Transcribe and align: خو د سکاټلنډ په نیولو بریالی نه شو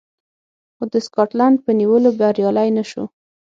خو 0.75 0.83
د 0.93 0.95
سکاټلنډ 1.05 1.57
په 1.65 1.71
نیولو 1.79 2.09
بریالی 2.19 2.69
نه 2.77 2.83
شو 2.89 3.03